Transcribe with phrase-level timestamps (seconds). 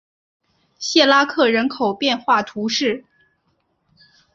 [0.79, 3.05] 谢拉克人口变化图示